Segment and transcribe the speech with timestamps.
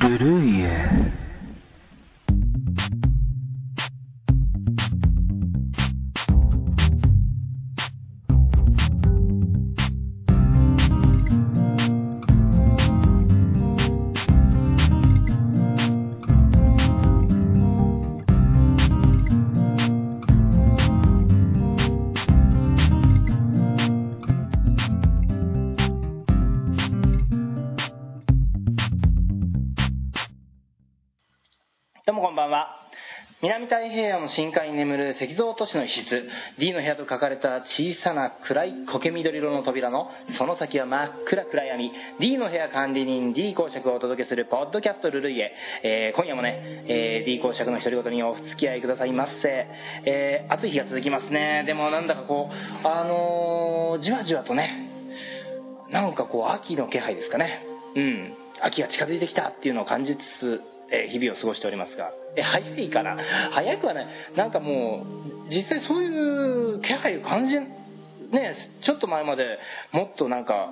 [0.00, 0.16] ブ
[32.08, 32.68] どうもこんばんは。
[33.42, 36.26] 南太平洋の深海に眠る石像都市の一室。
[36.58, 40.08] D の部屋と書かれた小さな暗い苔緑色の扉の
[40.38, 41.92] その先は真っ暗暗闇。
[42.18, 45.52] D の部屋管理人 D 公爵をお届けするポッドキャストルルイエ、
[45.82, 49.66] えー今夜もね、えー D 公爵の独り言にお付き合いくださいませ、
[50.06, 51.64] えー暑い日が続きますね。
[51.66, 54.88] でもなんだかこうあのーじわじわとね
[55.90, 57.66] なんかこう秋の気配ですかね。
[57.94, 58.34] うん。
[58.62, 62.12] 秋が近づいてきたっていうのを感じつつ、え日々を過ごしておりますが。
[62.36, 63.16] え早いかな
[63.50, 64.06] 早くはない。
[64.36, 65.04] なんかも
[65.48, 69.58] う実際そういう気配を感じねちょっと前まで
[69.92, 70.70] もっとなんか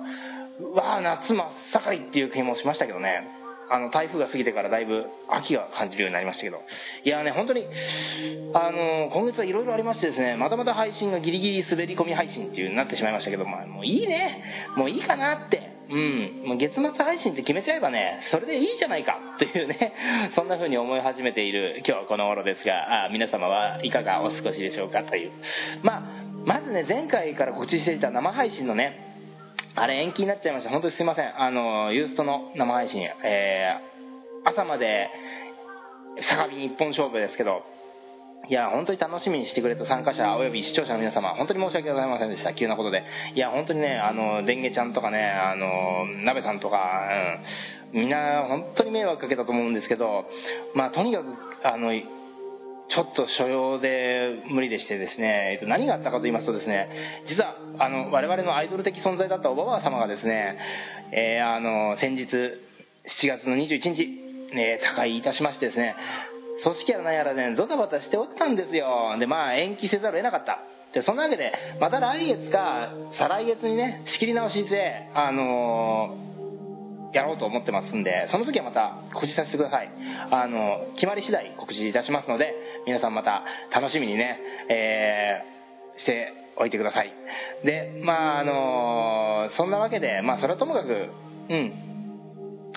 [0.73, 3.27] わあ夏真っ盛りっていう気もしましたけどね。
[3.69, 6.61] あの台風が過ぎてからだいぶ秋が感じるようになりましたけど。
[7.03, 7.67] いやね本当に
[8.53, 14.41] あの今月はいろいろありましてですねまたまた配信がギリギリ滑り込み配信っていうになってしまいましたけど、まあ、もういいね。
[14.77, 15.76] もういいかなって。
[15.89, 16.43] うん。
[16.45, 19.93] もう月末配信って決めちゃえばねそれでいいじゃないかというね
[20.35, 25.31] そんな風に思い始めている今日はこの頃ですが皆様はいかがお過ごしでしょうかという。
[25.83, 26.01] まあ
[26.45, 29.05] まずね前回から告知していた生配信のね
[29.75, 30.69] あれ延期になっちゃいました。
[30.69, 31.41] 本当にすいません。
[31.41, 33.97] あのユーストの生配信、えー
[34.47, 35.09] 朝まで
[36.21, 37.63] 相模一本勝負ですけど
[38.49, 42.53] いや本当に楽しみにしてくれた参加者および視聴者の皆様本当に申し訳ございませんでした。
[42.53, 43.03] 急なことで。
[43.35, 46.77] いや本当にねあのデンゲちゃんとかねあの鍋さんとか、
[47.93, 50.25] うん、みんな本当に迷惑かけたと思うんですけど
[50.75, 51.35] まあとにかく
[51.67, 51.91] あの
[52.89, 60.57] ちょっと所用で無理でしてですね、何があったかと言いますとですね実はあの我々のアイドル的存在だったおばば様がですね、
[61.11, 64.03] えーあの先日7月の21日、
[64.53, 65.95] えー他界いたしましてですね
[66.63, 69.15] 組織やら何やら、ね、ドタバタしておったんですよ。
[69.19, 70.59] でまあ延期せざるを得なかった。
[70.93, 76.27] でそんなわけでまた来月か再来月にね仕切り直しであのー
[77.13, 79.91] やろうと思ってますんでその時はまた告知させてください。
[80.29, 82.53] あの決まり次第告知いたしますので
[82.85, 87.13] 皆さんまた楽しみにね、えーしておいてください。
[87.65, 91.09] でまああのそんなわけでまあそれはともかく
[91.49, 91.73] うん。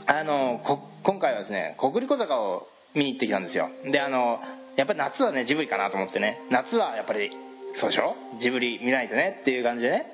[0.07, 3.69] あのこ今回はですね国立小坂を見に行ってきたんですよ。
[3.91, 4.41] であの
[4.77, 6.41] やっぱり夏はねジブリかなと思ってね。
[6.51, 7.31] 夏はやっぱり
[7.77, 8.15] そうでしょ？
[8.41, 10.07] ジブリ見ないとねっていう感じでね。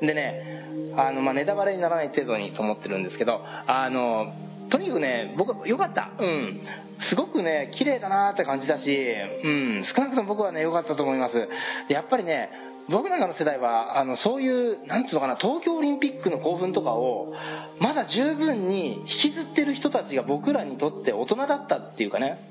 [0.00, 4.34] でねあの、まあ、ネタバレにならない程度にと思ってるんですけどあの
[4.70, 6.10] とにかくね僕は良かった。
[6.18, 6.60] うん。
[7.08, 8.94] すごくね綺麗だなって感じだし、
[9.42, 11.48] うん、少なくとも僕はね良かったと思います。
[11.88, 12.50] やっぱりね
[12.90, 17.32] 僕なんかの世代はあのそういうなんつうのかな東京オリンピックの興奮とかを
[17.80, 22.46] まだ十分に引きずってる人たちが僕らにとって大人だったっていうかね。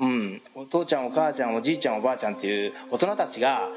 [0.00, 3.68] うん、お父ちゃんお母ちゃんおじいちゃんおばあちゃんっていう大人たちが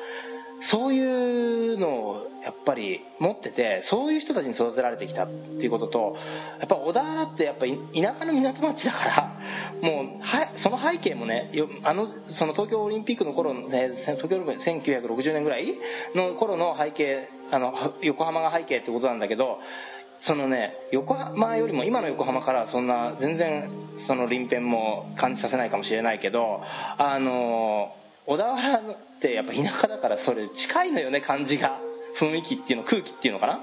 [0.70, 5.34] そういうのをやっぱり持っててそういう人たちに育てられてきたって
[5.64, 6.16] いうことと
[6.60, 9.40] やっぱ小田原ってやっぱ田舎の港町だから
[9.82, 11.52] もうはその背景もね
[11.84, 15.76] あのその東京オリンピックの頃のね東京オリンピック1960年ぐらい
[16.16, 19.60] の頃の背景あの横浜が背景ってことなんだけど
[20.22, 23.70] そのね横浜よりも今の横浜からそんな全然
[24.08, 27.94] その臨辺も感じさせないかもしれないけどあの
[28.32, 28.82] 小田原っ
[29.22, 31.80] てやっぱ田舎だからそれ近いのよね感じが。
[32.20, 33.62] 雰囲気っていうの空気っていうのかな。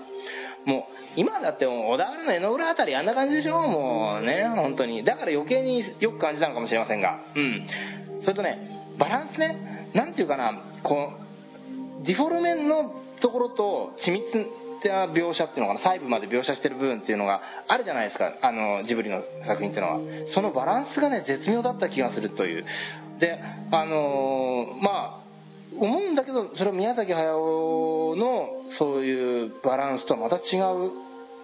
[0.65, 3.61] もう今だってもう小田原の江ノ浦あたりあんな感じでしょ。
[3.61, 5.05] もうね本当に。
[5.05, 7.19] だから余計によく感じたのかもしれませんが。
[7.35, 7.67] うん。
[8.23, 8.59] それとね
[8.99, 9.91] バランスね。
[9.95, 10.53] なんていうかな。
[10.83, 11.13] こ
[12.03, 14.25] うディフォルメのところと緻密
[14.85, 15.81] な描写っていうのかな。
[15.81, 18.35] 細部まで描写してる部分っていうのがあるじゃないですか。
[18.41, 20.01] あのジブリの作品っていうのは。
[20.33, 22.65] そのバランスがね絶妙だった気がするという。
[23.19, 23.39] で
[23.71, 25.29] あのーまあ
[25.79, 28.49] 思うんだけどそれは宮崎駿の
[28.79, 30.93] そういうバランスとはまた違う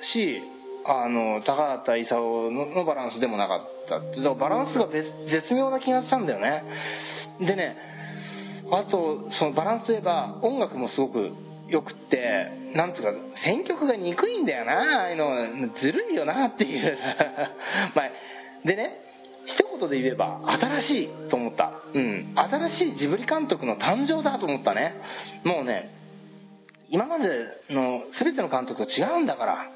[0.02, 0.40] し
[0.86, 6.64] あの高畑勲ののバランスでもなかっただからバランスが絶妙な気がしたんだよね。
[7.40, 7.76] でね
[8.70, 11.32] あとそのバランスといえば音楽もすごく
[11.68, 15.74] よくってなんつうか選曲が憎いんだよなああいうの。
[15.78, 16.98] ずるいよなっていう。
[17.94, 18.10] まあ
[18.64, 19.00] でね
[19.78, 21.72] 言で言えば新しいと思った。
[21.92, 22.32] うん。
[22.34, 24.94] 新しいジブリ監督の誕生だと思ったね。
[25.44, 25.94] もうね
[26.90, 27.28] 今まで
[27.70, 29.70] の全ての監督と違うんだから。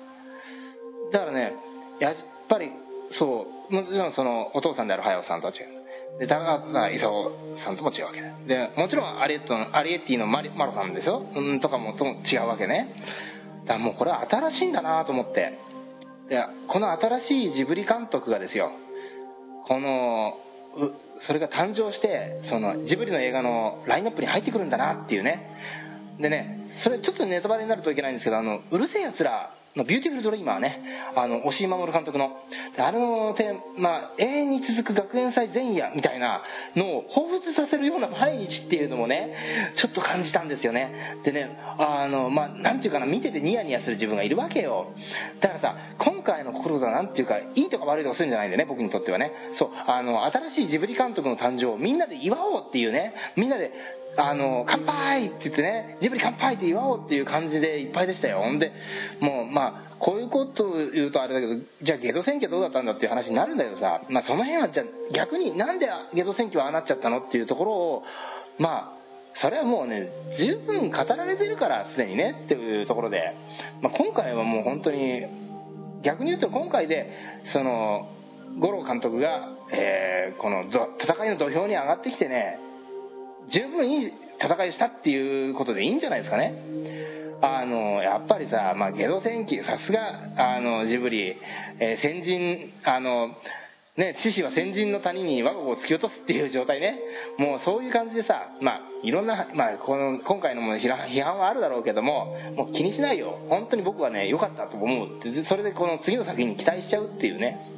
[1.12, 1.54] だからね
[2.00, 2.16] やっ
[2.48, 2.72] ぱり
[3.10, 5.78] そうもちろんそのお父さんである隼人さんとは違う。
[6.18, 12.94] で高畑勲さんとも違うわけでもちろんアリエットアリエッティのマリマロさんですよ、うん、とかもとも違うわけね。
[13.66, 15.58] だからもうこれは新しいんだなと思って。
[16.28, 18.70] でこの新しいジブリ監督がですよ。
[19.68, 20.34] この
[21.20, 25.46] それが誕生してそのジブリの映画のラインナップに入ってくるんだなっていうね。
[26.18, 30.82] でねそれちょっとネタバレになるといけないんですけどあのうる星やつらのビューティフルドリーマーね、
[31.14, 32.36] あの、押井守監督の、
[32.76, 36.42] あれのテーマ、永遠に続く学園祭前夜みたいな
[36.74, 41.18] のを彷彿させるような毎日っていうのもね、ちょっと感じたんですよね。
[41.24, 44.92] でね、あの、まあ、なんていうかな、見ててニヤニヤする自分がいるわけよ。
[45.40, 49.32] だからさ、今回の心がなんていうか、いいとか悪いとかするんじゃないんだよね、僕にとってはね。
[49.54, 53.72] そう、あの、新しいジブリ監督の誕生をみんなで祝おうっていうね、みんなで
[54.18, 58.40] あの、乾杯って言ってね、ジブリ乾杯って祝おうっていう感じでいっぱいでしたよ。
[58.40, 58.72] ほんで、
[59.20, 68.02] もう、まあ、こういうこと言うとあれだけど、じゃあゲド選挙どうだったんだっていう話になるんだけどさ、まあその辺はじゃ逆になんでゲド選挙はああなっちゃったのっていうところを、
[68.58, 68.98] まあ、
[69.40, 73.34] それはもうね、十分語られてるから、すでにね、っていうところで、
[73.82, 75.26] まあ今回はもう本当に、
[76.02, 77.10] 逆に言うと今回で、
[77.52, 78.08] その、
[78.58, 82.58] 五郎監督が、えー、この戦いの土俵に上がってきてね、
[83.50, 86.54] 十分いい戦いしたっていうことでいいんじゃないですかね。
[87.40, 91.36] あの、やっぱりさ、まあ、ゲド戦記、さすが、あの、ジブリ、
[91.78, 93.28] えー、先人、あの、
[93.96, 96.98] ね、獅子は先人の谷に我が子を突き落とすっていう状態ね。
[97.36, 100.88] もうそういう感じでさ、まあ、いろんな、まあ、この、今回のも批
[101.22, 103.38] 判はあるだろうけども、もう気にしないよ。
[103.48, 107.77] 本当に僕はね、良かったと思うって、それでこの次の作品に期待しちゃうっていうね。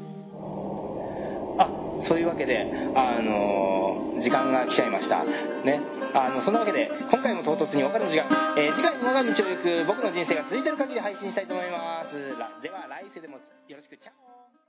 [2.07, 5.25] そういうわけで、あのー、時間が来ちゃいました。
[5.25, 5.81] ね。
[6.15, 12.13] あの、そんなわけで、今回も唐突にお別れの時間、えー、次回も我が道を行く僕の人生が続いてる限り配信したいと思います。
[12.63, 13.39] では、来世でも
[13.69, 14.60] よろしく、チャオ